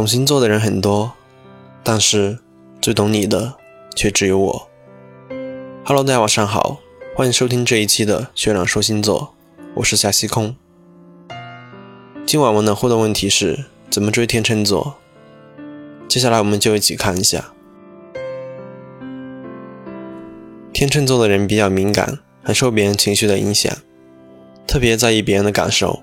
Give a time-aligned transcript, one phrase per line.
[0.00, 1.12] 懂星座的人很多，
[1.84, 2.38] 但是
[2.80, 3.56] 最懂你的
[3.94, 4.68] 却只有我。
[5.84, 6.80] Hello，大家晚上好，
[7.14, 9.34] 欢迎收听这一期的学长说星座，
[9.74, 10.56] 我是夏西空。
[12.24, 14.96] 今晚我们的互动问题是怎么追天秤座？
[16.08, 17.52] 接下来我们就一起看一下。
[20.72, 23.70] 天秤座的人比较敏感，很受别人情绪的影响，
[24.66, 26.02] 特别在意别人的感受，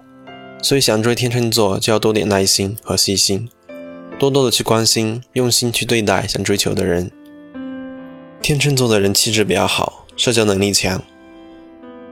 [0.61, 3.49] 所以想追天秤座就要多点耐心和细心，
[4.19, 7.11] 多多的去关心，用心去对待想追求的人。
[8.41, 11.03] 天秤座的人气质比较好，社交能力强，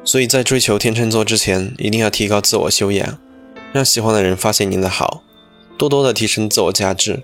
[0.04, 3.18] 所以在追求天秤座之前，一定要提高自我修养，
[3.74, 5.24] 让喜欢的人发现你的好，
[5.80, 7.24] 多多的提升自我价值，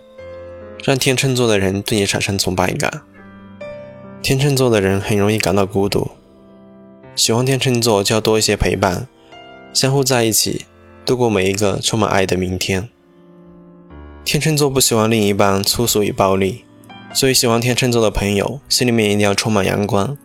[0.84, 3.04] 让天秤座的人对你产生崇拜感。
[4.24, 6.10] 天秤座的人很容易感到孤独，
[7.16, 9.08] 喜欢天秤座就要多一些陪伴，
[9.74, 10.66] 相互在一起，
[11.06, 12.90] 度过每一个充满爱的明天。
[14.24, 16.64] 天秤座不喜欢另一半粗俗与暴力，
[17.14, 20.18] 所以喜欢天秤座的朋友心里面一定要充满阳光，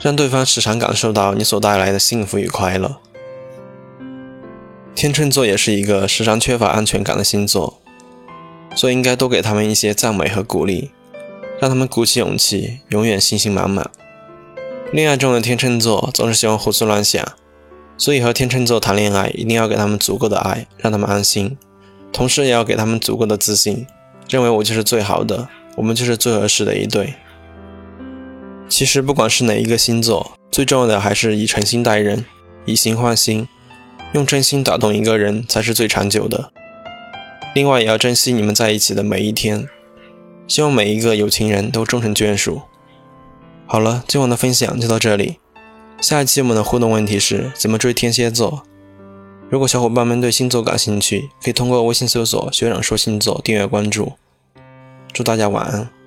[0.00, 2.96] 让对方时常感受到你所带来的幸福与快乐。
[4.94, 7.80] 天秤座也是一个时常缺乏安全感的星座，
[8.74, 10.90] 所以应该多给他们一些赞美和鼓励。
[11.60, 13.90] 让他们鼓起勇气，永远信心满满。
[14.92, 17.26] 恋爱中的天秤座总是喜欢胡思乱想，
[17.96, 21.58] 所以和天秤座谈恋爱一定要给他们足够的爱，让他们安心，
[22.12, 23.86] 同时也要给他们足够的自信，
[24.28, 27.14] 认为我就是最好的，我们就是最合适的一对。
[28.68, 32.24] 其实不管是哪一个星座，最重要的还是以诚心待人，
[32.64, 33.48] 以心换心，
[34.12, 36.50] 用真心打动一个人才是最长久的。
[37.54, 39.68] 另外也要珍惜你们在一起的每一天。
[40.46, 42.62] 希望每一个有情人都终成眷属。
[43.66, 45.36] 好了，今晚的分享就到这里。
[46.00, 48.62] 下一期我们的互动问题是怎么追天蝎座？
[49.50, 54.12] 如果小伙伴们对星座感兴趣，可以通过微信搜索“学长说星座”订阅关注。
[55.12, 55.97] 祝大家晚安。